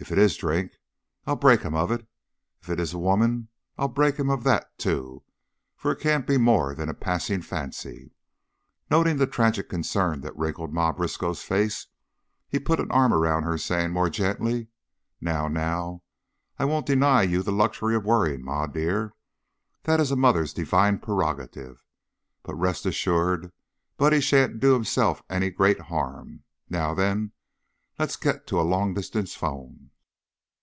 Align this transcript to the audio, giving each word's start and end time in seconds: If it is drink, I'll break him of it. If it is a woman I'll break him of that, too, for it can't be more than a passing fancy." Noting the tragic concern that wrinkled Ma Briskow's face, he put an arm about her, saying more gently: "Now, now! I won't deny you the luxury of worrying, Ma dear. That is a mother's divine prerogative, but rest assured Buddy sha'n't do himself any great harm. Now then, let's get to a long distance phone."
If 0.00 0.12
it 0.12 0.18
is 0.18 0.36
drink, 0.36 0.74
I'll 1.26 1.34
break 1.34 1.62
him 1.62 1.74
of 1.74 1.90
it. 1.90 2.06
If 2.62 2.70
it 2.70 2.78
is 2.78 2.94
a 2.94 2.98
woman 2.98 3.48
I'll 3.76 3.88
break 3.88 4.16
him 4.16 4.30
of 4.30 4.44
that, 4.44 4.78
too, 4.78 5.24
for 5.74 5.90
it 5.90 5.98
can't 5.98 6.24
be 6.24 6.38
more 6.38 6.72
than 6.72 6.88
a 6.88 6.94
passing 6.94 7.42
fancy." 7.42 8.12
Noting 8.88 9.16
the 9.16 9.26
tragic 9.26 9.68
concern 9.68 10.20
that 10.20 10.36
wrinkled 10.36 10.72
Ma 10.72 10.92
Briskow's 10.92 11.42
face, 11.42 11.88
he 12.48 12.60
put 12.60 12.78
an 12.78 12.92
arm 12.92 13.12
about 13.12 13.42
her, 13.42 13.58
saying 13.58 13.90
more 13.90 14.08
gently: 14.08 14.68
"Now, 15.20 15.48
now! 15.48 16.04
I 16.60 16.64
won't 16.64 16.86
deny 16.86 17.22
you 17.24 17.42
the 17.42 17.50
luxury 17.50 17.96
of 17.96 18.04
worrying, 18.04 18.44
Ma 18.44 18.68
dear. 18.68 19.14
That 19.82 19.98
is 19.98 20.12
a 20.12 20.16
mother's 20.16 20.52
divine 20.52 21.00
prerogative, 21.00 21.84
but 22.44 22.54
rest 22.54 22.86
assured 22.86 23.50
Buddy 23.96 24.20
sha'n't 24.20 24.60
do 24.60 24.74
himself 24.74 25.24
any 25.28 25.50
great 25.50 25.80
harm. 25.80 26.44
Now 26.70 26.94
then, 26.94 27.32
let's 27.98 28.14
get 28.14 28.46
to 28.46 28.60
a 28.60 28.62
long 28.62 28.94
distance 28.94 29.34
phone." 29.34 29.90